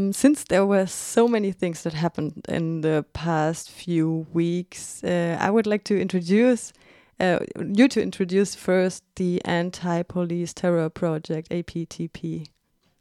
[0.00, 5.36] Um, since there were so many things that happened in the past few weeks, uh,
[5.40, 6.72] I would like to introduce
[7.18, 7.40] uh,
[7.74, 12.48] you to introduce first the Anti-Police Terror Project (APTP).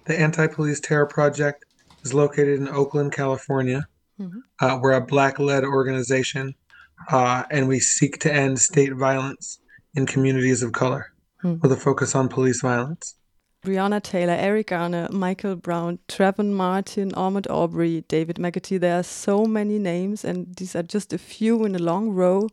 [0.06, 1.64] The Anti-Police Terror Project
[2.04, 3.88] is located in Oakland, California.
[4.20, 4.42] Mm -hmm.
[4.62, 6.56] uh, we're a Black-led organization,
[7.12, 9.60] uh, and we seek to end state violence
[9.94, 11.14] in communities of color,
[11.44, 11.62] mm.
[11.62, 13.16] with a focus on police violence.
[13.62, 18.80] Breonna Taylor, Eric Garner, Michael Brown, Trayvon Martin, Ahmaud Arbery, David McAtee.
[18.80, 22.48] There are so many names, and these are just a few in a long row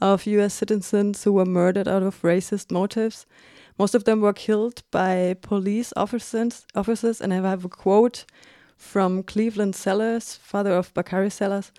[0.00, 3.26] of US citizens who were murdered out of racist motives.
[3.80, 8.24] Most of them were killed by police officers, officers and I have a quote
[8.76, 11.72] from Cleveland Sellers, father of Bakari Sellers,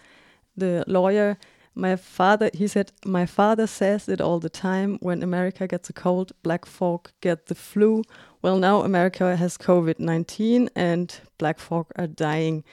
[0.57, 1.37] the lawyer.
[1.75, 4.97] My father, he said, my father says it all the time.
[5.01, 8.03] When America gets a cold, black folk get the flu.
[8.41, 12.63] Well, now America has COVID 19 and black folk are dying.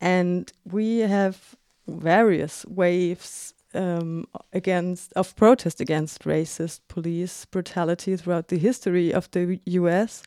[0.00, 1.56] And we have
[1.88, 9.60] various waves um, against of protest against racist police brutality throughout the history of the
[9.66, 10.22] U.S.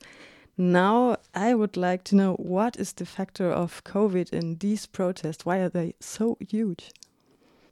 [0.58, 5.46] Now, I would like to know what is the factor of COVID in these protests?
[5.46, 6.92] Why are they so huge?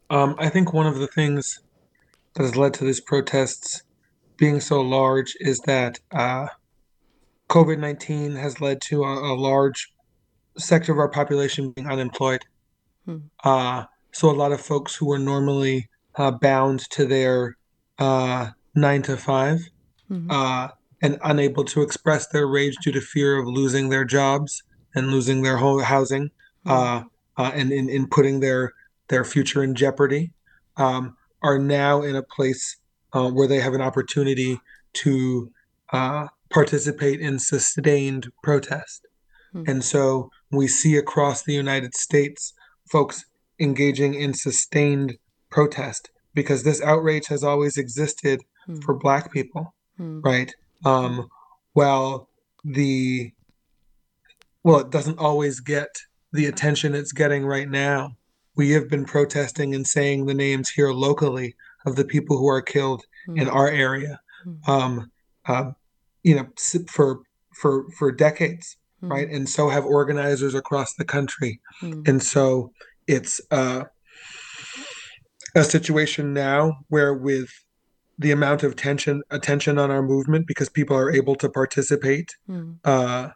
[0.09, 1.59] Um, I think one of the things
[2.33, 3.83] that has led to these protests
[4.37, 6.47] being so large is that uh,
[7.49, 9.91] COVID 19 has led to a, a, large
[10.57, 12.43] sector of our population being unemployed.
[13.05, 13.17] Hmm.
[13.43, 17.57] Uh, so a lot of folks who were normally uh, bound to their
[17.99, 19.59] uh, nine to 5
[20.09, 20.31] mm-hmm.
[20.31, 20.69] uh,
[21.01, 24.63] and unable to express their rage due to fear of losing their jobs
[24.95, 26.29] and losing their home housing
[26.65, 26.71] mm-hmm.
[26.71, 27.03] Uh,
[27.37, 28.73] uh, and in, in putting their
[29.09, 30.31] their future in jeopardy
[30.77, 32.77] um, are now in a place
[33.13, 34.59] uh, where they have an opportunity
[34.93, 35.51] to
[36.49, 39.07] participate in sustained protest.
[39.53, 39.69] Mm-hmm.
[39.69, 42.53] And so we see across the United States
[42.89, 43.25] folks
[43.59, 45.17] engaging in sustained
[45.49, 48.83] protest because this outrage has always existed mm.
[48.83, 50.23] for black people mm.
[50.23, 50.53] right
[50.85, 51.27] um
[51.73, 52.29] well
[52.63, 53.31] the
[54.63, 55.87] well it doesn't always get
[56.33, 58.11] the attention it's getting right now
[58.57, 62.61] we have been protesting and saying the names here locally of the people who are
[62.61, 63.39] killed mm.
[63.39, 64.71] in our area hmm.
[64.71, 65.11] um
[65.45, 65.71] uh,
[66.23, 66.47] you know
[66.87, 67.21] for
[67.53, 69.11] for for decades hmm.
[69.11, 72.01] right and so have organizers across the country hmm.
[72.05, 72.71] and so
[73.07, 73.83] it's uh,
[75.55, 77.49] a situation now where with
[78.19, 82.35] the amount of tension attention on our movement because people are able to participate
[82.83, 83.29] uh,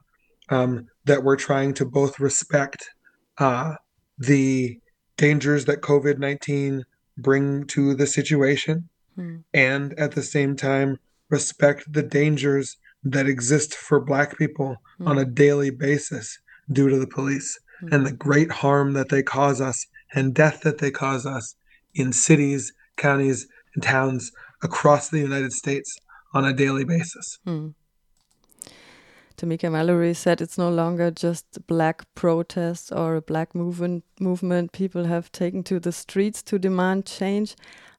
[0.49, 2.89] um, that we're trying to both respect
[3.37, 3.75] uh,
[4.17, 4.80] the
[5.21, 6.81] dangers that covid-19
[7.17, 9.43] bring to the situation mm.
[9.53, 10.97] and at the same time
[11.29, 15.07] respect the dangers that exist for black people mm.
[15.07, 16.39] on a daily basis
[16.71, 17.93] due to the police mm-hmm.
[17.93, 21.55] and the great harm that they cause us and death that they cause us
[21.93, 24.31] in cities, counties, and towns
[24.63, 25.97] across the United States
[26.33, 27.39] on a daily basis.
[27.45, 27.73] Mm.
[29.41, 35.05] Tamika Mallory said it's no longer just black protests or a black movement movement people
[35.05, 37.55] have taken to the streets to demand change.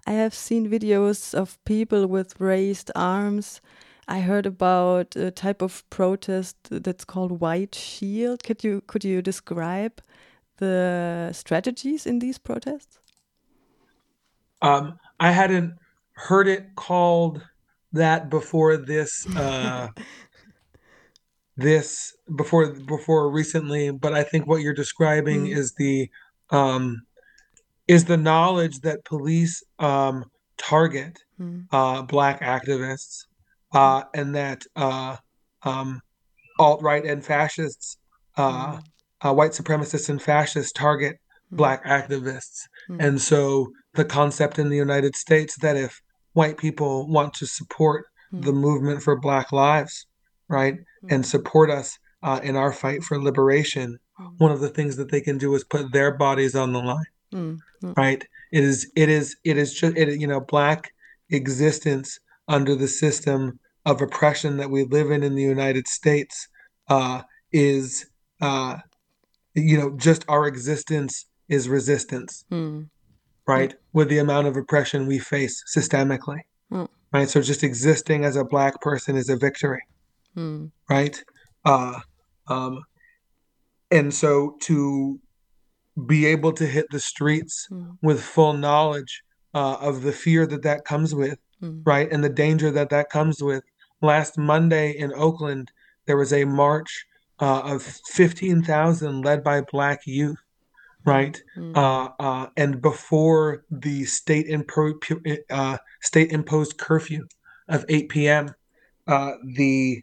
[0.06, 3.60] I have seen videos of people with raised arms
[4.08, 8.42] I heard about a type of protest that's called White Shield.
[8.42, 10.02] Could you could you describe
[10.58, 12.98] the strategies in these protests?
[14.60, 15.75] Um, I hadn't
[16.12, 17.42] heard it called
[17.92, 19.88] that before this uh,
[21.56, 25.56] this before before recently, but I think what you're describing mm.
[25.56, 26.08] is the
[26.50, 27.02] um,
[27.88, 30.24] is the knowledge that police um,
[30.56, 31.66] target mm.
[31.72, 33.24] uh, black activists
[33.72, 35.16] uh, and that uh,
[35.62, 36.00] um,
[36.58, 37.98] alt right and fascists,
[38.36, 39.28] uh, mm-hmm.
[39.28, 41.56] uh, white supremacists and fascists target mm-hmm.
[41.56, 42.62] black activists.
[42.88, 43.00] Mm-hmm.
[43.00, 46.00] And so the concept in the United States that if
[46.32, 50.06] white people want to support the movement for black lives,
[50.52, 50.76] right,
[51.10, 53.98] and support us uh, in our fight for liberation,
[54.38, 57.04] one of the things that they can do is put their bodies on the line,
[57.96, 58.25] right?
[58.52, 60.93] It is, it is, it is just, it, you know, black
[61.31, 66.46] existence under the system of oppression that we live in in the United States
[66.88, 67.22] uh,
[67.52, 68.06] is,
[68.40, 68.76] uh,
[69.55, 72.87] you know, just our existence is resistance, mm.
[73.46, 73.75] right?
[73.93, 76.40] With the amount of oppression we face systemically,
[76.70, 76.88] mm.
[77.12, 77.28] right?
[77.28, 79.82] So just existing as a black person is a victory,
[80.37, 80.70] mm.
[80.88, 81.23] right?
[81.64, 82.00] Uh,
[82.49, 82.82] um,
[83.90, 85.20] and so to
[86.06, 87.90] be able to hit the streets hmm.
[88.00, 89.23] with full knowledge
[89.55, 91.81] uh, of the fear that that comes with, hmm.
[91.84, 93.62] right, and the danger that that comes with,
[94.00, 95.70] last Monday in Oakland,
[96.06, 97.06] there was a march
[97.40, 100.38] uh, of 15,000 led by black youth,
[101.05, 101.40] right?
[101.56, 101.76] Mm.
[101.76, 107.26] Uh, uh, and before the state impo- uh, state imposed curfew
[107.69, 108.55] of 8 p.m.,
[109.08, 110.00] uh, the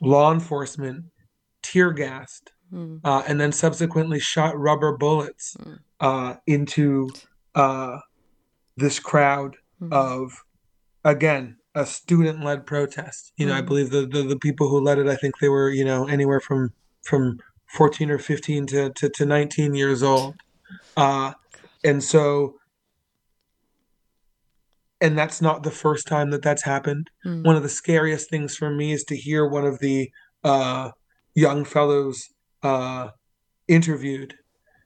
[0.00, 1.04] law enforcement
[1.62, 3.00] tear gassed Mm.
[3.04, 5.78] uh, and then subsequently shot rubber bullets Mm.
[6.00, 7.08] uh, into
[7.54, 7.98] uh,
[8.76, 9.92] this crowd Mm.
[9.92, 10.42] of,
[11.04, 13.32] again, a student led protest.
[13.36, 13.66] You know, I Mm.
[13.66, 16.40] believe the, the, the people who led it, I think they were, you know, anywhere
[16.40, 16.72] from
[17.02, 17.38] from
[17.68, 20.34] 14 or 15 to, to, to 19 years old.
[20.96, 21.32] Uh,
[21.84, 22.56] and so,
[25.00, 27.10] and that's not the first time that that's happened.
[27.24, 27.44] Mm.
[27.44, 30.10] One of the scariest things for me is to hear one of the
[30.44, 30.90] uh,
[31.34, 32.28] young fellows
[32.62, 33.08] uh,
[33.68, 34.34] interviewed,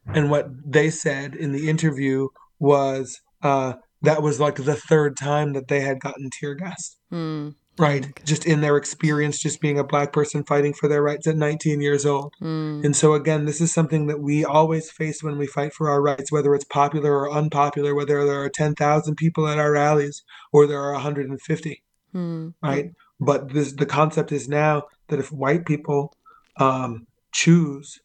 [0.06, 2.28] and what they said in the interview
[2.58, 7.54] was uh, that was like the third time that they had gotten tear gassed, Mm.
[7.78, 8.04] Right?
[8.04, 8.22] Okay.
[8.24, 11.80] Just in their experience, just being a black person fighting for their rights at 19
[11.80, 12.34] years old.
[12.40, 12.84] Mm.
[12.84, 16.02] And so, again, this is something that we always face when we fight for our
[16.02, 20.22] rights, whether it's popular or unpopular, whether there are 10,000 people at our rallies
[20.52, 21.82] or there are 150
[22.14, 22.54] Mm.
[22.62, 22.90] right?
[23.20, 26.12] But this the concept is now that if white people
[26.56, 28.00] um, choose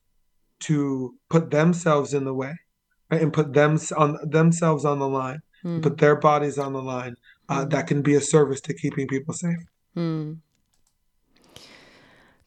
[0.59, 2.53] to put themselves in the way
[3.09, 5.81] right, and put them on themselves on the line, Mm.
[5.81, 7.15] put their bodies on the line,
[7.49, 7.69] uh, Mm.
[7.71, 9.57] that can be a service to keeping people safe.
[9.95, 10.37] Mm.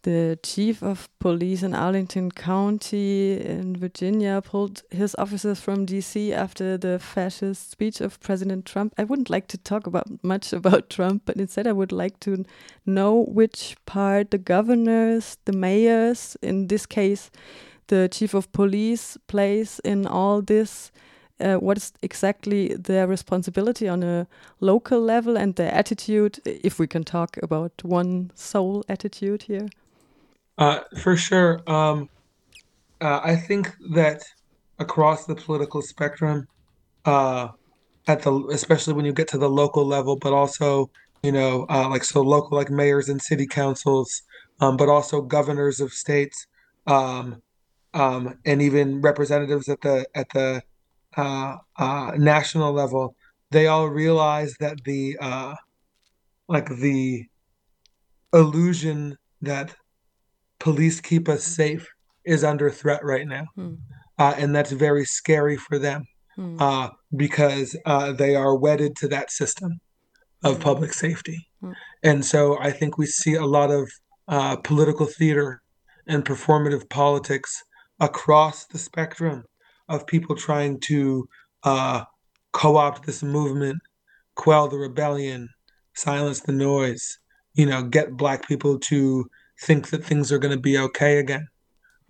[0.02, 6.78] The chief of police in Arlington County in Virginia pulled his officers from DC after
[6.78, 8.94] the fascist speech of President Trump.
[8.96, 12.44] I wouldn't like to talk about much about Trump, but instead I would like to
[12.86, 17.30] know which part the governors, the mayors, in this case,
[17.88, 20.92] the chief of police plays in all this.
[21.40, 24.26] Uh, what is exactly their responsibility on a
[24.60, 29.68] local level and their attitude, if we can talk about one soul attitude here?
[30.58, 31.60] Uh, for sure.
[31.68, 32.08] Um,
[33.00, 34.22] uh, I think that
[34.78, 36.48] across the political spectrum,
[37.04, 37.48] uh,
[38.08, 40.90] at the especially when you get to the local level, but also
[41.22, 44.22] you know uh, like so local like mayors and city councils,
[44.60, 46.46] um, but also governors of states,
[46.86, 47.40] um,
[47.94, 50.62] um, and even representatives at the at the
[51.16, 53.14] uh, uh, national level,
[53.50, 55.54] they all realize that the uh,
[56.48, 57.24] like the
[58.32, 59.74] illusion that
[60.58, 61.86] police keep us safe
[62.24, 63.44] is under threat right now.
[63.54, 63.74] Hmm.
[64.18, 66.04] Uh, and that's very scary for them
[66.36, 66.56] Hmm.
[66.60, 69.80] uh, because uh, they are wedded to that system
[70.44, 70.62] of Hmm.
[70.62, 71.38] public safety.
[71.60, 71.72] Hmm.
[72.02, 73.90] And so I think we see a lot of
[74.28, 75.60] uh, political theater
[76.06, 77.62] and performative politics
[77.98, 79.44] across the spectrum
[79.88, 81.28] of people trying to
[81.64, 82.04] uh,
[82.52, 83.80] co opt this movement,
[84.34, 85.48] quell the rebellion,
[85.94, 87.18] silence the noise,
[87.54, 89.28] you know, get Black people to
[89.62, 91.48] think that things are going to be okay again.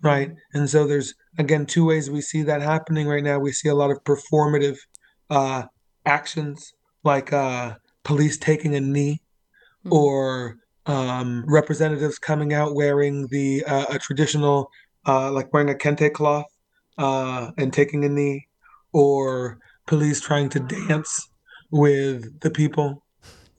[0.01, 0.31] Right.
[0.53, 3.39] And so there's, again, two ways we see that happening right now.
[3.39, 4.77] We see a lot of performative
[5.29, 5.63] uh,
[6.05, 6.73] actions
[7.03, 9.21] like uh, police taking a knee
[9.83, 9.93] Hmm.
[9.93, 14.69] or um, representatives coming out wearing the uh, a traditional,
[15.07, 16.45] uh, like wearing a kente cloth
[16.99, 18.47] uh, and taking a knee,
[18.93, 19.57] or
[19.87, 21.27] police trying to dance
[21.71, 23.03] with the people,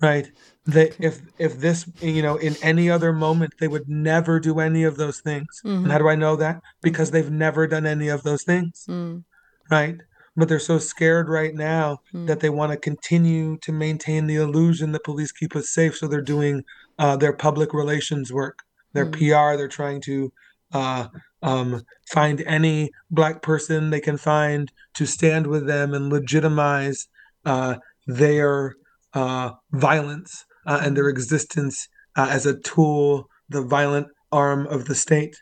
[0.01, 0.31] right?
[0.67, 4.85] They, if if this, you know, in any other moment, they would never do any
[4.85, 5.61] of those things.
[5.65, 5.91] And Mhm.
[5.91, 6.61] how do I know that?
[6.83, 9.25] Because they've never done any of those things, Mm.
[9.71, 9.97] right?
[10.37, 12.27] But they're so scared right now Mm.
[12.29, 15.97] that they want to continue to maintain the illusion that police keep us safe.
[15.97, 16.63] So they're doing
[16.99, 18.59] uh, their public relations work,
[18.93, 19.13] their Mm.
[19.13, 19.57] PR.
[19.57, 20.33] They're trying to
[20.73, 21.09] uh,
[21.43, 27.09] um, find any black person they can find to stand with them and legitimize
[27.45, 28.75] uh, their
[29.15, 34.95] uh, violence uh, and their existence uh, as a tool, the violent arm of the
[34.95, 35.37] state.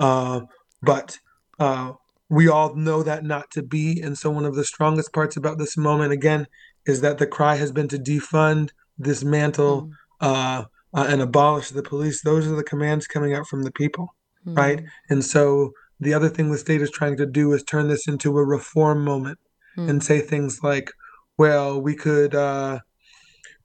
[0.00, 0.40] Uh,
[0.82, 1.18] but
[1.58, 1.92] uh,
[2.28, 4.00] we all know that not to be.
[4.00, 6.46] And so, one of the strongest parts about this moment, again,
[6.86, 9.90] is that the cry has been to defund, dismantle, Mm.
[10.20, 12.22] uh, uh, and abolish the police.
[12.22, 14.14] Those are the commands coming out from the people,
[14.46, 14.56] Mm.
[14.56, 14.84] right?
[15.10, 18.36] And so, the other thing the state is trying to do is turn this into
[18.38, 19.38] a reform moment
[19.76, 19.88] Mm.
[19.90, 20.90] and say things like,
[21.38, 22.80] "Well, we could, uh,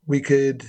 [0.08, 0.64] we could,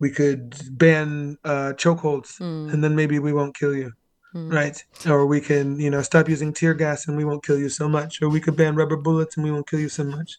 [0.00, 2.72] we could ban uh, chokeholds, Mm.
[2.72, 3.92] and then maybe we won't kill you."
[4.34, 4.52] Mm.
[4.52, 4.84] right?
[5.08, 7.88] Or we can, you know, stop using tear gas and we won't kill you so
[7.88, 8.20] much.
[8.20, 10.36] Or we could ban rubber bullets and we won't kill you so much,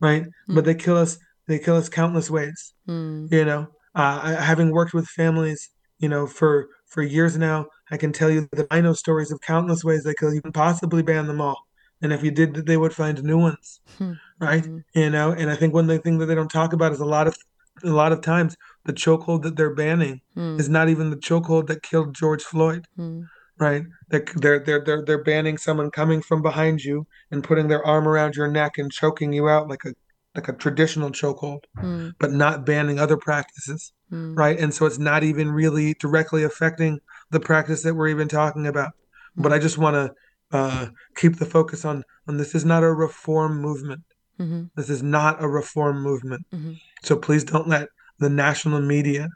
[0.00, 0.26] right?
[0.48, 1.18] But they kill us.
[1.46, 2.74] They kill us countless ways.
[2.88, 3.30] Mm.
[3.30, 3.60] You know,
[3.94, 8.30] uh, I, having worked with families, you know, for for years now, I can tell
[8.30, 11.58] you that I know stories of countless ways they could even possibly ban them all.
[12.00, 14.12] And if you did, they would find new ones, Hmm.
[14.40, 14.64] right?
[14.64, 14.84] Mm.
[14.94, 17.26] You know, and I think one thing that they don't talk about is a lot
[17.26, 17.36] of
[17.84, 20.58] a lot of times the chokehold that they're banning Mm.
[20.60, 23.24] is not even the chokehold that killed George Floyd, Mm.
[23.58, 23.84] right?
[24.08, 28.06] They're, they're they're they're they're banning someone coming from behind you and putting their arm
[28.08, 29.92] around your neck and choking you out like a
[30.38, 32.12] like a traditional chokehold, Mm.
[32.20, 34.36] but not banning other practices, Mm.
[34.38, 34.58] right?
[34.58, 38.92] And so it's not even really directly affecting the practice that we're even talking about.
[39.36, 40.06] But I just want to
[40.50, 44.00] uh, keep the focus on on this is not a reform movement.
[44.40, 44.70] Mhm.
[44.76, 46.46] This is not a reform movement.
[46.54, 46.78] Mhm.
[47.02, 49.28] So please don't let the national media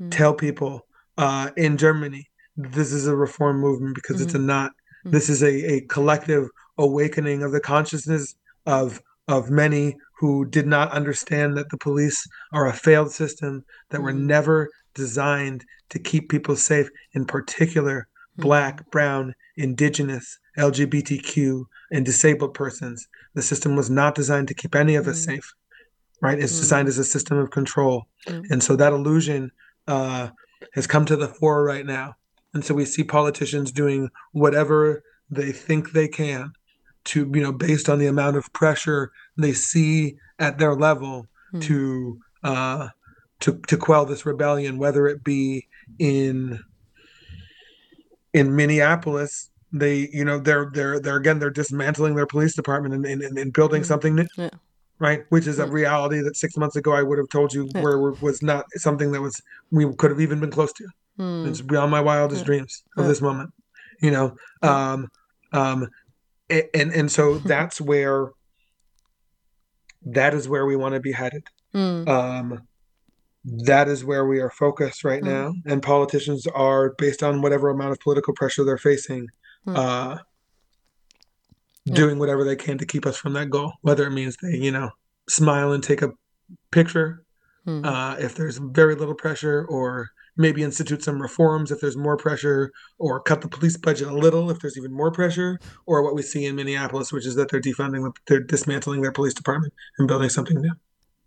[0.00, 0.10] Mm.
[0.12, 0.86] tell people
[1.18, 2.24] uh, in Germany
[2.56, 4.70] this is a reform movement because it's a not.
[5.04, 5.10] Mhm.
[5.10, 6.44] This is a, a collective
[6.78, 12.66] awakening of the consciousness of of many who did not understand that the police are
[12.66, 14.26] a failed system that were Mhm.
[14.26, 18.06] never designed to keep people safe, in particular
[18.38, 18.42] Mm.
[18.42, 23.08] black, brown, indigenous, LGBTQ, and disabled persons.
[23.34, 25.24] The system was not designed to keep any of us Mm.
[25.24, 25.52] safe,
[26.20, 26.38] right?
[26.38, 26.60] It's Mm.
[26.60, 28.04] designed as a system of control.
[28.28, 28.44] Mm.
[28.50, 29.50] And so that illusion
[29.88, 30.28] uh,
[30.74, 32.14] has come to the fore right now.
[32.52, 36.52] And so we see politicians doing whatever they think they can
[37.04, 41.62] to, you know, based on the amount of pressure they see at their level Mm.
[41.62, 42.88] to uh,
[43.40, 45.66] to to quell this rebellion, whether it be
[45.98, 46.60] in
[48.32, 53.04] in Minneapolis, they you know they're they're they're again they're dismantling their police department and
[53.04, 53.86] and, and building Mm.
[53.86, 54.50] something new, Yeah.
[54.98, 55.24] right?
[55.30, 57.82] Which is a reality that six months ago I would have told you Yeah.
[57.82, 59.40] where was not something that was
[59.70, 60.86] we could have even been close to.
[61.18, 61.48] Mm.
[61.48, 62.46] It's beyond my wildest Yeah.
[62.46, 63.08] dreams of Yeah.
[63.08, 63.50] this moment,
[64.00, 64.36] you know.
[64.62, 65.08] Um,
[65.52, 65.88] um,
[66.74, 68.30] and and so that's where
[70.02, 71.44] that is where we want to be headed.
[71.74, 72.08] Mm.
[72.08, 72.62] Um,
[73.44, 75.26] that is where we are focused right Mm.
[75.26, 79.28] now, and politicians are based on whatever amount of political pressure they're facing,
[79.66, 79.76] Mm.
[79.76, 80.18] uh,
[81.86, 83.72] doing whatever they can to keep us from that goal.
[83.82, 84.90] Whether it means they, you know,
[85.28, 86.12] smile and take a
[86.70, 87.24] picture
[87.66, 87.84] Mm.
[87.84, 92.72] uh, if there's very little pressure, or maybe institute some reforms if there's more pressure,
[92.98, 96.22] or cut the police budget a little if there's even more pressure, or what we
[96.22, 100.28] see in Minneapolis, which is that they're defunding, they're dismantling their police department and building
[100.28, 100.72] something new.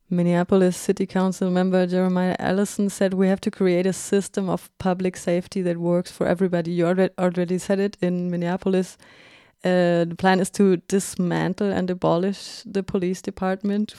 [0.10, 5.17] Minneapolis City Council member Jeremiah Ellison said we have to create a system of public
[5.17, 6.72] safety that works for everybody.
[6.72, 8.98] You already, said it in Minneapolis.
[9.63, 13.95] Uh, the plan is to dismantle and abolish the police department,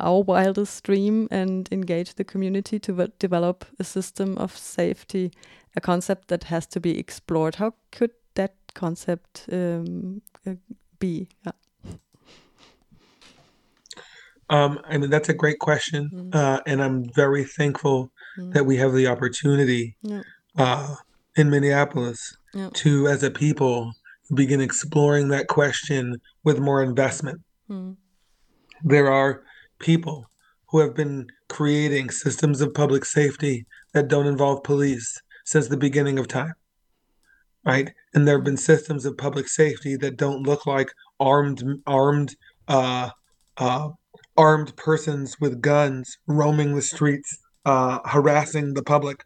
[0.00, 5.30] our wildest dream, and engage the community to develop a system of safety,
[5.76, 7.56] a concept that has to be explored.
[7.56, 10.54] How could that concept um, uh,
[10.98, 11.28] be?
[11.44, 11.52] Yeah.
[14.50, 16.34] Um, I mean, that's a great question, Mm.
[16.34, 18.52] uh, and I'm very thankful Mm.
[18.52, 20.22] that we have the opportunity Yeah.
[20.56, 20.96] uh,
[21.36, 22.68] in Minneapolis Yeah.
[22.74, 23.92] to, as a people,
[24.34, 27.40] begin exploring that question with more investment.
[27.70, 27.96] Mm.
[28.84, 29.42] There are
[29.80, 30.26] people
[30.68, 36.18] who have been creating systems of public safety that don't involve police since the beginning
[36.18, 36.52] of time
[37.64, 40.88] right and there have been systems of public safety that don't look like
[41.18, 42.36] armed armed
[42.68, 43.10] uh,
[43.56, 43.88] uh,
[44.36, 49.24] armed persons with guns roaming the streets uh, harassing the public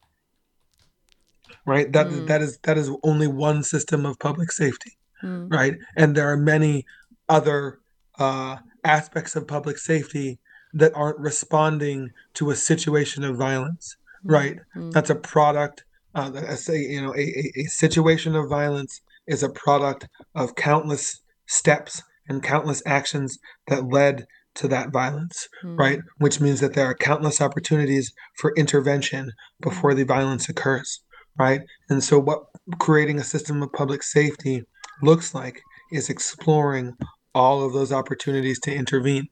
[1.66, 2.26] right that Mm.
[2.28, 5.50] that is that is only one system of public safety Mm.
[5.50, 5.74] right?
[5.96, 6.86] And there are many
[7.28, 7.80] other
[8.20, 10.38] uh, aspects of public safety
[10.72, 14.56] that aren't responding to a situation of violence, right?
[14.76, 14.92] Mm.
[14.92, 15.84] That's a product.
[16.14, 20.54] Uh, I say, you know, a, a, a situation of violence is a product of
[20.54, 25.78] countless steps and countless actions that led to that violence, Mm.
[25.78, 26.00] right?
[26.18, 31.00] Which means that there are countless opportunities for intervention before the violence occurs,
[31.38, 31.60] right?
[31.88, 32.40] And so, what
[32.78, 34.64] creating a system of public safety
[35.02, 35.60] looks like
[35.92, 36.96] is exploring
[37.38, 39.26] all of those opportunities to intervene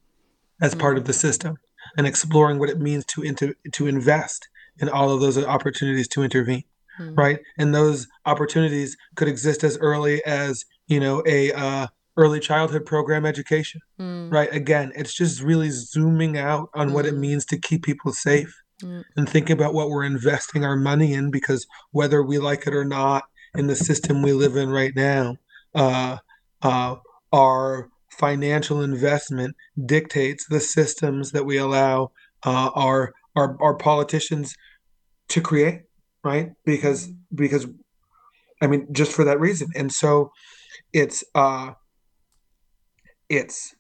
[0.67, 1.53] as part of the system
[1.99, 4.49] and exploring what it means to inter- to invest
[4.79, 6.65] in all of those opportunities to intervene
[7.01, 7.15] Mm.
[7.25, 11.87] right and those opportunities could exist as early as you know a uh,
[12.17, 14.33] early childhood program education Mm.
[14.37, 17.19] right again it's just really zooming out on what it Mm.
[17.27, 19.05] means to keep people safe Mm.
[19.17, 21.67] and think about what we're investing our money in because
[21.99, 23.25] whether we like it or not
[23.61, 25.37] in the system we live in right now
[25.75, 26.17] uh,
[26.63, 26.95] uh,
[27.33, 29.55] our financial investment
[29.85, 32.11] dictates the systems that we allow
[32.45, 34.55] uh, our, our our politicians
[35.29, 35.83] to create
[36.27, 36.51] right?
[36.65, 37.67] Because because
[38.61, 39.69] i mean just for that reason.
[39.77, 40.33] And so
[40.93, 41.73] it's uh
[43.29, 43.75] it's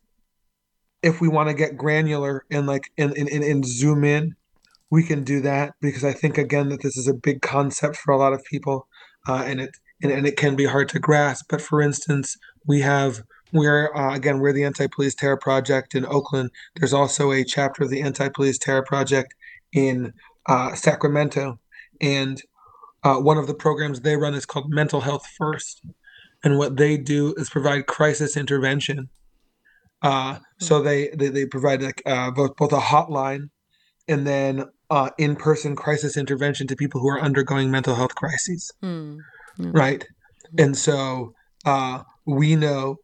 [1.02, 4.36] if we want to get granular and like and, and, and, and zoom in
[4.90, 8.12] we can do that because i think again that this is a big concept for
[8.12, 8.88] a lot of people
[9.28, 9.70] uh, and it
[10.02, 11.46] and, and it can be hard to grasp.
[11.48, 13.22] But for instance we have
[13.52, 17.90] we're uh, again we're the anti-police terror project in oakland there's also a chapter of
[17.90, 19.34] the anti-police terror project
[19.72, 20.12] in
[20.46, 21.58] uh, Sacramento,
[22.00, 22.42] and
[23.04, 25.82] uh, one of the programs they run is called Mental Health First,
[26.42, 29.08] and what they do is provide crisis intervention.
[30.02, 33.50] Uh, so they, they they provide like uh, both both a hotline
[34.08, 38.70] and then uh, in-person crisis intervention to people who are undergoing mental health crises.
[38.82, 39.18] Mm.
[39.58, 39.70] Yeah.
[39.72, 40.06] Right.
[40.58, 41.34] And so
[41.64, 42.98] uh, we know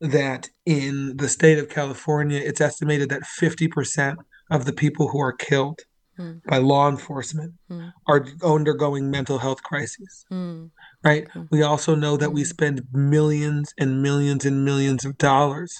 [0.00, 4.16] that in the state of California, it's estimated that 50%
[4.50, 5.80] of the people who are killed
[6.18, 6.42] Mm.
[6.48, 7.92] by law enforcement Mm.
[8.08, 10.24] are undergoing mental health crises.
[10.32, 10.70] Mm.
[11.04, 11.28] Right.
[11.50, 12.46] We also know that we Mm.
[12.46, 15.72] spend millions and millions and millions of dollars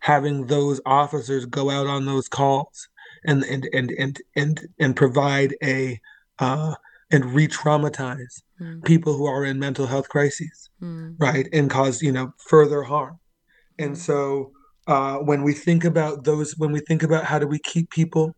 [0.00, 2.88] having those officers go out on those calls
[3.24, 6.00] and and and and and, and provide a
[6.38, 6.74] uh,
[7.10, 8.84] and re-traumatize Mm.
[8.84, 11.16] people who are in mental health crises Mm.
[11.18, 13.18] right and cause you know further harm
[13.80, 14.52] and so
[14.86, 18.34] uh, when we think about those when we think about how do we keep people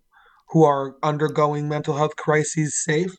[0.50, 3.14] who are undergoing mental health crises safe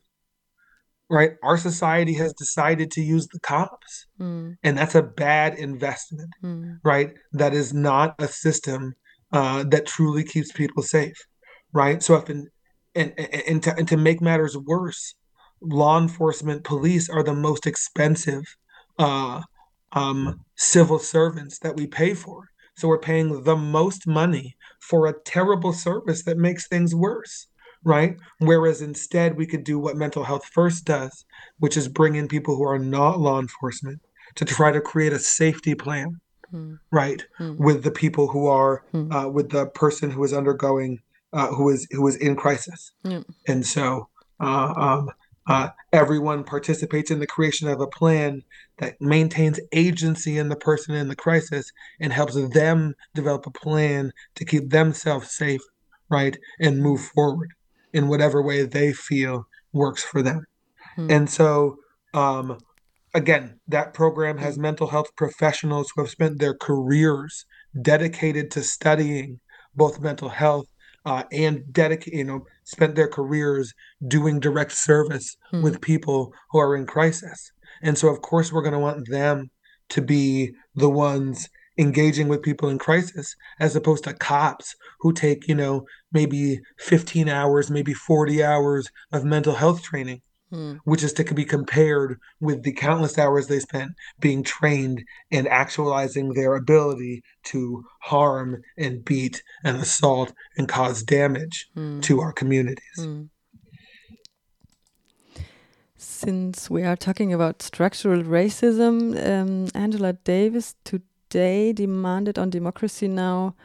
[1.09, 4.57] right our society has decided to use the cops Mm.
[4.63, 6.79] and that's a bad investment Mm.
[6.83, 8.93] right that is not a system
[9.31, 11.17] uh, that truly keeps people safe
[11.73, 12.47] right so if in,
[12.95, 15.15] and, and, and, to, and to make matters worse
[15.61, 18.43] law enforcement police are the most expensive
[18.99, 19.41] uh,
[19.93, 25.13] um, civil servants that we pay for so we're paying the most money for a
[25.25, 27.47] terrible service that makes things worse
[27.83, 31.25] right whereas instead we could do what mental health first does
[31.59, 33.99] which is bring in people who are not law enforcement
[34.35, 36.19] to try to create a safety plan
[36.53, 36.77] Mm.
[36.91, 37.57] right Mm.
[37.57, 39.09] with the people who are Mm.
[39.15, 40.99] uh, with the person who is undergoing
[41.31, 42.91] uh, who is who is in crisis
[43.47, 44.07] and so
[44.39, 45.09] uh, um,
[45.47, 48.41] uh, everyone participates in the creation of a plan
[48.77, 54.11] that maintains agency in the person in the crisis and helps them develop a plan
[54.35, 55.61] to keep themselves safe
[56.09, 57.49] right and move forward
[57.93, 60.45] in whatever way they feel works for them
[60.97, 61.11] Mm.
[61.11, 61.77] and so,
[62.13, 62.57] um,
[63.13, 67.45] again, that program has mental health professionals who have spent their careers
[67.81, 69.39] dedicated to studying
[69.75, 70.67] both mental health
[71.05, 73.73] uh, and dedicate, you know, spent their careers
[74.07, 75.61] doing direct service Mm.
[75.63, 77.51] with people who are in crisis.
[77.81, 79.49] And so, of course, we're going to want them
[79.89, 85.47] to be the ones engaging with people in crisis as opposed to cops who take,
[85.47, 90.21] you know, maybe 15 hours, maybe 40 hours of mental health training
[90.53, 90.79] Mm.
[90.83, 96.33] which is to be compared with the countless hours they spent being trained and actualizing
[96.33, 102.01] their ability to harm and beat and assault and cause damage Mm.
[102.03, 102.97] to our communities.
[102.99, 103.29] Mm.
[105.97, 113.55] Since we are talking about structural racism, um, Angela Davis today demanded on Democracy Now!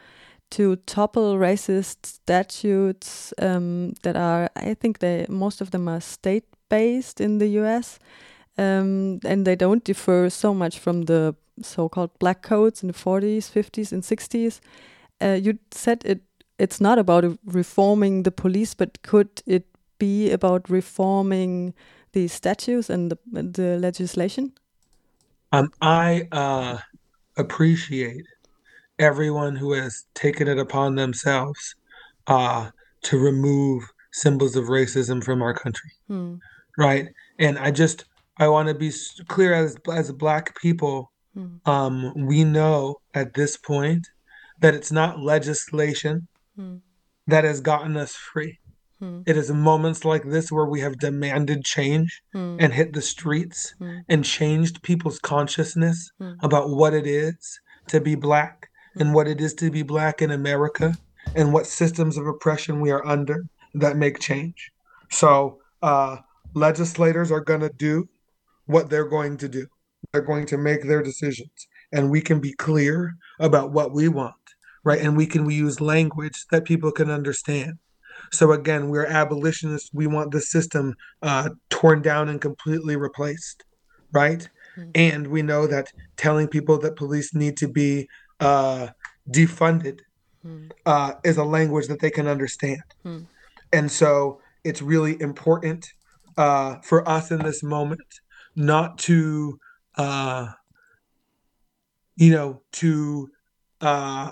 [0.51, 6.45] to topple racist statutes um, that are, I think they most of them are state
[6.69, 7.99] based in the US,
[8.57, 13.51] um, and they don't differ so much from the so-called black codes in the 40s,
[13.51, 14.59] 50s, and 60s.
[15.21, 16.21] Uh, you said it
[16.59, 19.65] it's not about reforming the police, but could it
[19.97, 21.73] be about reforming
[22.11, 24.51] the statutes and the, the legislation?
[25.51, 26.77] Um, I uh,
[27.37, 28.25] appreciate
[28.99, 31.75] everyone who has taken it upon themselves
[32.27, 32.69] uh,
[33.03, 35.91] to remove symbols of racism from our country.
[36.07, 36.35] Hmm.
[36.79, 38.05] Right and i just
[38.37, 38.91] i want to be
[39.27, 41.57] clear as as black people Hmm.
[41.73, 41.95] um
[42.31, 44.03] we know at this point
[44.61, 46.77] that it's not legislation Hmm.
[47.27, 48.53] that has gotten us free
[48.99, 49.19] Hmm.
[49.29, 52.55] it is moments like this where we have demanded change Hmm.
[52.61, 53.99] and hit the streets Hmm.
[54.11, 56.33] and changed people's consciousness Hmm.
[56.47, 57.59] about what it is
[57.91, 58.55] to be black
[58.99, 60.87] and what it is to be black in america
[61.37, 63.37] and what systems of oppression we are under
[63.83, 64.59] that make change
[65.21, 65.29] so
[65.91, 66.17] uh
[66.53, 68.07] legislators are going to do
[68.65, 69.67] what they're going to do.
[70.11, 74.35] They're going to make their decisions, and we can be clear about what we want,
[74.83, 75.01] right?
[75.01, 77.77] And we can we use language that people can understand.
[78.31, 79.89] So again, we're abolitionists.
[79.93, 83.63] We want the system uh, torn down and completely replaced,
[84.11, 84.47] right?
[84.77, 84.91] Mm.
[84.95, 88.07] And we know that telling people that police need to be
[88.39, 88.87] uh,
[89.29, 89.99] defunded
[90.43, 90.67] Hmm.
[90.85, 92.81] uh, is a language that they can understand.
[93.03, 93.19] Hmm.
[93.73, 95.91] And so it's really important
[96.39, 97.99] uh, for us in this moment
[98.55, 99.59] not to,
[99.97, 100.47] uh,
[102.15, 103.27] you know, to
[103.81, 104.31] uh,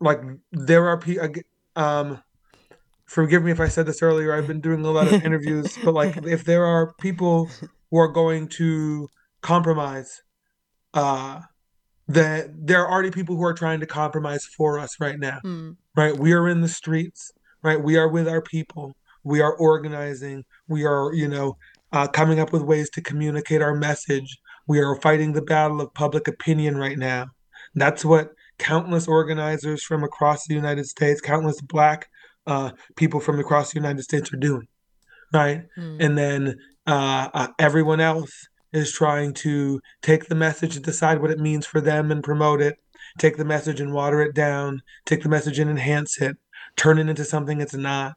[0.00, 0.20] like
[0.52, 1.28] there are people.
[1.76, 2.22] Um,
[3.06, 4.34] forgive me if I said this earlier.
[4.34, 7.48] I've been doing a lot of interviews, but like if there are people
[7.90, 9.08] who are going to
[9.42, 10.22] compromise,
[10.94, 11.40] uh,
[12.08, 15.70] that there are already people who are trying to compromise for us right now Hmm.
[15.96, 16.16] right?
[16.16, 17.30] We are in the streets,
[17.62, 17.80] right?
[17.82, 18.96] We are with our people.
[19.26, 21.56] We are organizing, we are, you know,
[21.92, 24.38] uh, coming up with ways to communicate our message.
[24.68, 27.26] We are fighting the battle of public opinion right now.
[27.74, 32.08] That's what countless organizers from across the United States, countless Black
[32.46, 34.68] uh, people from across the United States are doing,
[35.34, 35.64] right?
[35.76, 36.04] Mm.
[36.04, 36.54] And then
[36.86, 38.30] uh, uh, everyone else
[38.72, 42.60] is trying to take the message and decide what it means for them and promote
[42.60, 42.76] it,
[43.18, 46.36] take the message and water it down, take the message and enhance it,
[46.76, 48.14] turn it into something it's not.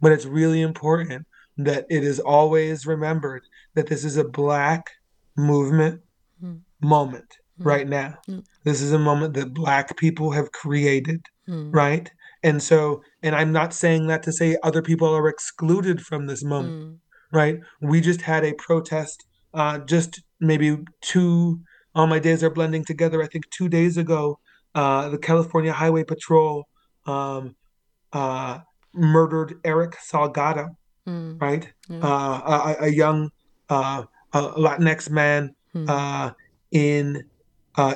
[0.00, 3.42] But it's really important that it is always remembered
[3.74, 4.90] that this is a Black
[5.36, 6.00] movement
[6.42, 6.60] mm.
[6.80, 7.66] moment mm.
[7.66, 8.18] right now.
[8.28, 8.44] Mm.
[8.64, 11.74] This is a moment that Black people have created, mm.
[11.74, 12.10] right?
[12.44, 16.44] And so, and I'm not saying that to say other people are excluded from this
[16.44, 16.98] moment, mm.
[17.32, 17.58] right?
[17.80, 21.60] We just had a protest uh, just maybe two,
[21.94, 23.22] all my days are blending together.
[23.22, 24.38] I think two days ago,
[24.74, 26.68] uh, the California Highway Patrol
[27.06, 27.56] um,
[28.12, 28.58] uh,
[28.98, 31.40] murdered Eric Salgado, mm.
[31.40, 31.70] right?
[31.88, 31.98] Yeah.
[32.02, 33.30] Uh, a, a, young
[33.68, 36.34] uh, a Latinx man mm.
[36.72, 37.24] in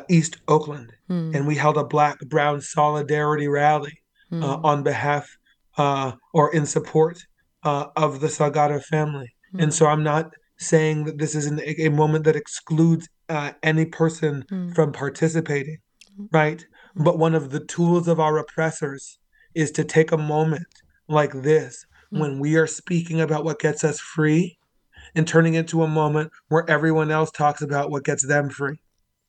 [0.08, 0.92] East Oakland.
[1.10, 1.34] Mm.
[1.34, 3.98] And we held a black brown solidarity rally
[4.30, 4.64] mm.
[4.64, 5.28] on behalf
[5.76, 7.24] or in support
[7.64, 9.34] of the Salgado family.
[9.58, 9.72] And mm.
[9.72, 14.44] so I'm not saying that this is an, a moment that excludes uh, any person
[14.50, 14.74] mm.
[14.74, 15.78] from participating,
[16.32, 16.64] right?
[16.94, 19.18] But one of the tools of our oppressors
[19.54, 20.81] is to take a moment
[21.12, 22.20] like this mm.
[22.20, 24.58] when we are speaking about what gets us free
[25.14, 28.80] and turning into a moment where everyone else talks about what gets them free,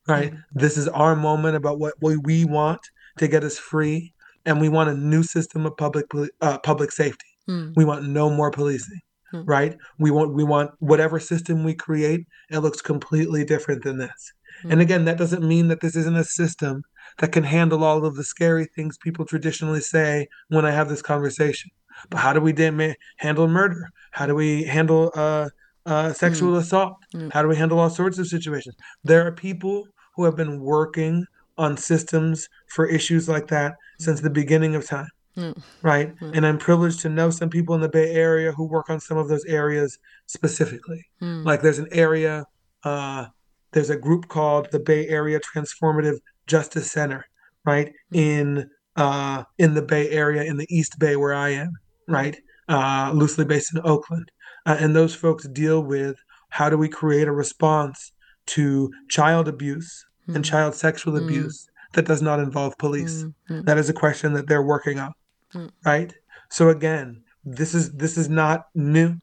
[0.08, 0.32] right?
[0.32, 0.38] Hmm.
[0.54, 2.80] This is our moment about what we want
[3.18, 4.14] to get us free,
[4.46, 6.06] and we want a new system of public
[6.42, 7.26] uh, public safety.
[7.48, 7.74] Hmm.
[7.76, 9.02] We want no more policing
[9.34, 9.44] mm.
[9.46, 9.78] right?
[10.00, 14.34] We want we want whatever system we create, it looks completely different than this.
[14.64, 14.72] Mm.
[14.72, 16.84] And again, that doesn't mean that this isn't a system
[17.20, 21.02] that can handle all of the scary things people traditionally say when I have this
[21.02, 21.72] conversation.
[22.10, 23.90] But how do we damn handle murder?
[24.12, 25.50] How do we handle uh,
[25.86, 26.60] uh, sexual mm.
[26.60, 26.98] assault?
[27.14, 27.32] Mm.
[27.32, 28.76] How do we handle all sorts of situations?
[29.04, 31.26] There are people who have been working
[31.58, 35.10] on systems for issues like that since the beginning of time.
[35.38, 35.62] Mm.
[35.82, 36.16] Right.
[36.18, 36.38] Mm.
[36.38, 39.18] And I'm privileged to know some people in the Bay Area who work on some
[39.18, 41.06] of those areas specifically.
[41.22, 41.46] Mm.
[41.46, 42.46] Like there's an area,
[42.84, 43.28] uh,
[43.72, 47.26] there's a group called the Bay Area Transformative Justice Center,
[47.66, 47.92] right?
[48.12, 48.18] Hmm.
[48.18, 51.74] In uh, in the Bay Area, in the East Bay where I am,
[52.08, 52.14] hmm.
[52.14, 52.38] right?
[52.70, 54.32] Uh, loosely based in Oakland.
[54.66, 56.16] Uh, and those folks deal with
[56.50, 58.14] how do we create a response
[58.46, 60.42] to child abuse and hmm.
[60.44, 63.26] child sexual abuse that does not involve police.
[63.50, 65.14] That is a question that they're working on
[65.54, 65.70] mm.
[65.86, 66.14] right?
[66.50, 69.18] So again, this is this is not new,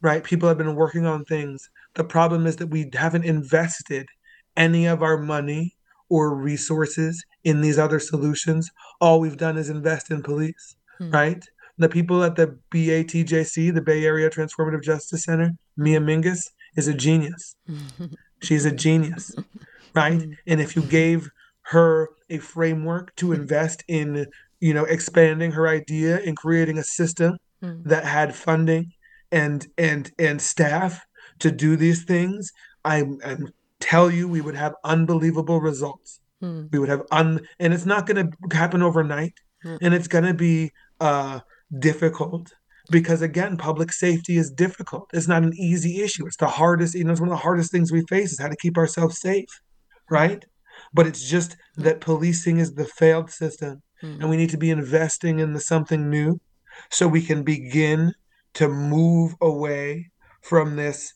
[0.00, 0.24] right?
[0.24, 1.68] People have been working on things.
[1.94, 4.08] The problem is that we haven't invested
[4.56, 5.76] any of our money
[6.10, 8.70] or resources in these other solutions.
[9.00, 11.12] All we've done is invest in police, mm.
[11.12, 11.42] right?
[11.78, 16.94] The people at the BATJC, the Bay Area Transformative Justice Center, Mia Mingus is a
[16.94, 17.56] genius.
[18.42, 19.34] She's a genius,
[19.94, 20.18] right?
[20.18, 20.36] Mm.
[20.46, 21.30] And if you gave
[21.62, 24.26] her a framework to invest in
[24.60, 27.82] you know, expanding her idea and creating a system mm.
[27.84, 28.92] that had funding
[29.32, 31.06] and and and staff
[31.38, 32.52] to do these things,
[32.84, 33.36] I, I
[33.80, 36.20] tell you, we would have unbelievable results.
[36.42, 36.72] Mm.
[36.72, 39.78] We would have un, and it's not going to happen overnight, mm.
[39.80, 41.40] and it's going to be uh,
[41.78, 42.52] difficult
[42.90, 45.10] because again, public safety is difficult.
[45.12, 46.26] It's not an easy issue.
[46.26, 46.94] It's the hardest.
[46.94, 49.20] You know, it's one of the hardest things we face is how to keep ourselves
[49.20, 49.48] safe,
[50.10, 50.44] right?
[50.92, 51.82] But it's just hmm.
[51.82, 54.20] that policing is the failed system Mm-hmm.
[54.20, 56.40] And we need to be investing in the something new
[56.90, 58.12] so we can begin
[58.54, 60.10] to move away
[60.42, 61.12] from this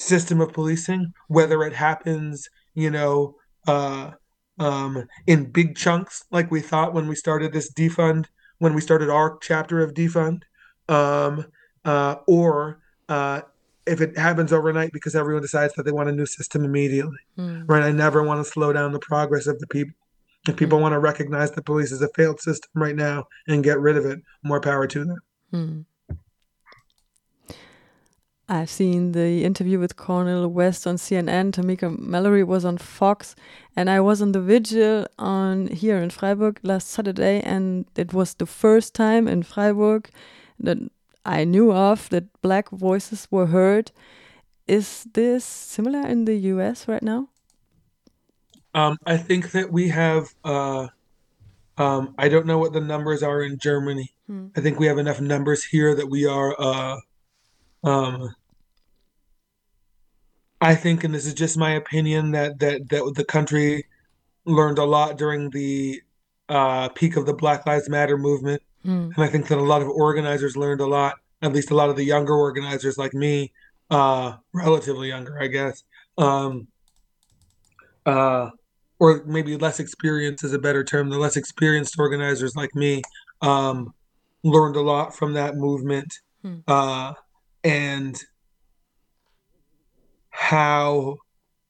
[0.00, 3.36] system of policing, whether it happens, you know,
[3.66, 4.10] uh,
[4.58, 8.26] um, in big chunks, like we thought when we started this defund,
[8.58, 10.42] when we started our chapter of defund,
[10.88, 11.46] um,
[11.84, 13.42] uh, or uh,
[13.86, 17.64] if it happens overnight because everyone decides that they want a new system immediately, mm.
[17.66, 17.82] right?
[17.82, 19.94] I never want to slow down the progress of the people.
[20.48, 20.82] If people mm.
[20.82, 24.06] want to recognize the police as a failed system right now and get rid of
[24.06, 25.18] it, more power to them.
[25.52, 25.84] Mm.
[28.50, 31.52] I've seen the interview with Cornel West on CNN.
[31.52, 33.36] Tamika Mallory was on Fox,
[33.76, 38.34] and I was on the vigil on here in Freiburg last Saturday, and it was
[38.34, 40.10] the first time in Freiburg
[40.58, 40.78] that
[41.24, 43.92] I knew of that black voices were heard.
[44.66, 47.28] Is this similar in the US right now?
[48.74, 50.34] Um, I think that we have.
[50.44, 50.88] Uh,
[51.78, 54.10] um, I don't know what the numbers are in Germany.
[54.26, 54.48] Hmm.
[54.56, 56.54] I think we have enough numbers here that we are.
[56.58, 56.96] Uh,
[57.84, 58.34] um,
[60.60, 63.86] I think, and this is just my opinion, that that that the country
[64.44, 66.02] learned a lot during the
[66.48, 69.10] uh, peak of the Black Lives Matter movement, hmm.
[69.14, 71.90] and I think that a lot of organizers learned a lot at least a lot
[71.90, 73.52] of the younger organizers like me,
[73.90, 75.82] uh, relatively younger, I guess,
[76.18, 76.68] um,
[78.06, 78.50] uh,
[78.98, 81.08] or maybe less experienced is a better term.
[81.08, 83.02] The less experienced organizers like me
[83.40, 83.94] um,
[84.42, 86.12] learned a lot from that movement,
[86.68, 87.14] uh,
[87.64, 88.16] and
[90.40, 91.18] how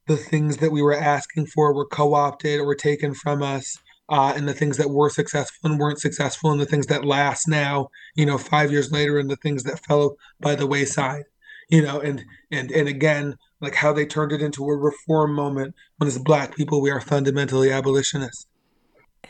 [0.06, 3.76] the things that we were asking for were co-opted or taken from us.
[4.08, 7.46] Uh, and the things that were successful and weren't successful, and the things that last
[7.46, 11.22] now, you know, five years later, and the things that fell by the wayside,
[11.68, 15.76] you know, and and and again, like how they turned it into a reform moment
[15.98, 18.46] when as black people we are fundamentally abolitionists.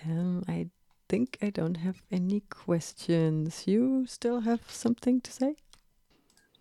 [0.07, 0.69] Um, I
[1.11, 3.65] think I don't have any questions.
[3.67, 5.57] You still have something to say?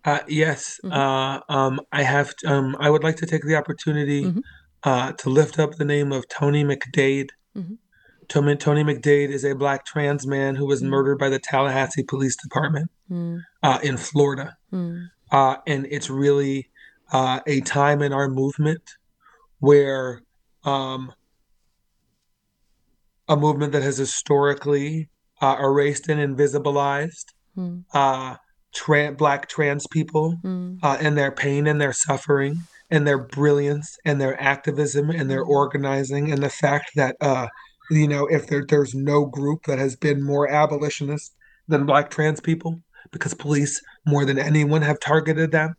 [0.04, 0.92] Uh, yes, Mhm.
[0.92, 2.32] uh, um, I have.
[2.46, 4.42] Um, I would like to take the opportunity Mhm.
[4.82, 7.28] uh, to lift up the name of Tony McDade.
[7.54, 7.76] Mhm.
[8.28, 10.88] Tony, Tony McDade is a black trans man who was Mm.
[10.88, 14.56] murdered by the Tallahassee Police Department Mm, uh, in Florida.
[14.72, 16.70] mm, Uh, and it's really
[17.12, 18.82] uh, a time in our movement
[19.58, 20.22] where
[20.64, 21.12] um,
[23.28, 25.08] a movement that has historically
[25.42, 28.36] uh, erased and invisibilized mm, uh,
[28.72, 32.56] tra- black trans people mm, uh, and their pain and their suffering
[32.90, 37.46] and their brilliance and their activism and their organizing and the fact that uh,
[37.90, 41.34] you know if there, there's no group that has been more abolitionist
[41.68, 45.74] than black trans people because police more than anyone have targeted them.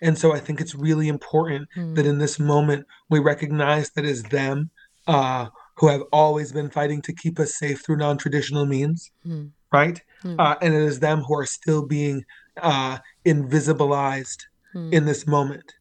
[0.00, 4.04] And so i think it's really important that mm, in this moment we recognize that
[4.04, 4.70] it's them
[5.06, 9.10] uh, who have always been fighting to keep us safe through non-traditional means.
[9.26, 10.00] Mm, right?
[10.24, 12.24] Mm, uh, and it is them who are still being
[12.60, 14.38] uh, invisibilized
[14.74, 15.72] mm, in this moment.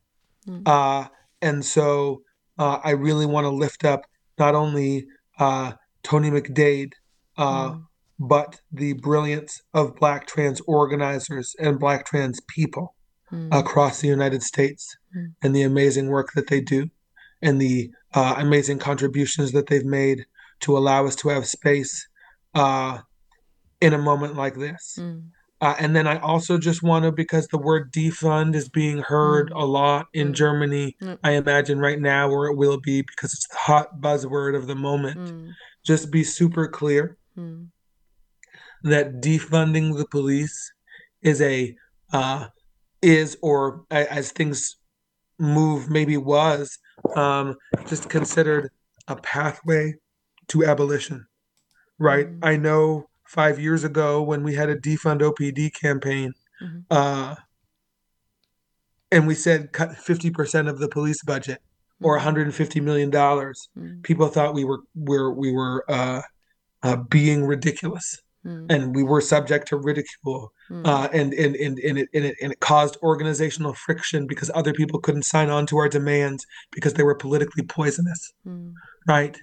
[0.47, 1.07] mm, Uh,
[1.41, 2.21] and so
[2.57, 4.01] uh, I really want to lift up
[4.37, 5.05] not only
[5.39, 5.73] uh,
[6.03, 6.93] Tony McDade,
[7.37, 7.85] uh, mm,
[8.19, 12.95] but the brilliance of Black trans organizers and Black trans people
[13.31, 15.33] mm, across the United States Mm.
[15.41, 16.89] and the amazing work that they do
[17.41, 20.25] and the uh, amazing contributions that they've made
[20.61, 22.07] to allow us to have space
[22.53, 22.99] uh,
[23.81, 24.97] in a moment like this.
[24.99, 25.23] mm,
[25.59, 29.51] Uh, and then I also just want to, because the word defund is being heard
[29.51, 29.61] Mm.
[29.61, 30.33] a lot in Mm.
[30.33, 31.19] Germany, Mm.
[31.23, 34.73] I imagine right now, or it will be because it's the hot buzzword of the
[34.75, 35.51] moment, mm,
[35.85, 37.67] just be super clear mm,
[38.83, 40.71] that defunding the police
[41.21, 41.75] is a,
[42.11, 42.47] uh,
[43.03, 44.77] is, or as things
[45.37, 46.79] move, maybe was,
[47.15, 48.71] um, just considered
[49.07, 49.93] a pathway
[50.47, 51.27] to abolition,
[51.99, 52.29] right?
[52.41, 56.83] I know five years ago when we had a defund OPD campaign, Mhm.
[56.91, 57.35] uh,
[59.11, 61.61] and we said cut 50% of the police budget
[62.01, 66.21] or mm, 150 million dollars, mm, people thought we were were we were uh,
[66.83, 71.79] uh, being ridiculous, mm, and we were subject to ridicule, mm, uh, and, and and
[71.79, 75.65] and it, and it and it caused organizational friction because other people couldn't sign on
[75.67, 78.33] to our demands because they were politically poisonous,
[79.07, 79.37] right?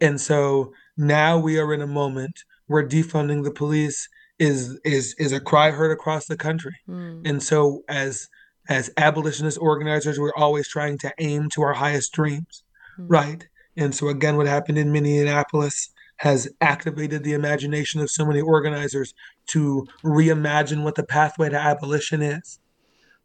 [0.00, 5.32] And so now we are in a moment where defunding the police is is is
[5.32, 6.76] a cry heard across the country.
[6.88, 8.28] mm, And so as
[8.68, 12.62] as abolitionist organizers, we're always trying to aim to our highest dreams,
[12.96, 13.48] mm, right?
[13.76, 19.14] And so again, what happened in Minneapolis has activated the imagination of so many organizers
[19.48, 22.60] to reimagine what the pathway to abolition is,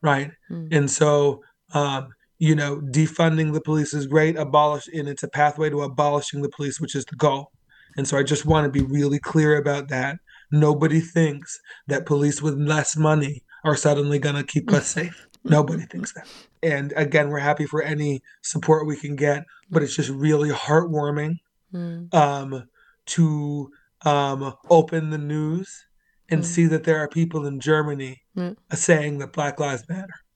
[0.02, 0.32] right?
[0.50, 1.44] mm, And so,
[1.76, 2.08] um,
[2.40, 6.50] you know, defunding the police is great, abolish, and it's a pathway to abolishing the
[6.50, 7.52] police, which is the goal.
[7.98, 10.18] And so I just want to be really clear about that.
[10.52, 15.28] Nobody thinks that police with less money are suddenly going to keep us safe.
[15.44, 16.28] Nobody thinks that.
[16.62, 21.36] And again, we're happy for any support we can get, but it's just really heartwarming
[21.74, 22.64] mm, um,
[23.08, 23.70] to
[24.04, 25.86] um, open the news
[26.30, 26.46] and Mm.
[26.46, 28.54] see that there are people in Germany Yeah.
[28.74, 30.14] saying that Black Lives Matter.